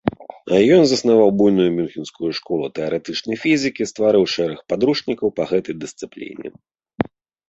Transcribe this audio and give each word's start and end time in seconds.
Ён 0.75 0.83
заснаваў 0.91 1.29
буйную 1.41 1.65
мюнхенскую 1.73 2.29
школу 2.37 2.65
тэарэтычнай 2.79 3.37
фізікі, 3.43 3.87
стварыў 3.91 4.25
шэраг 4.37 4.59
падручнікаў 4.73 5.27
па 5.37 5.43
гэтай 5.53 5.77
дысцыпліне. 5.85 6.47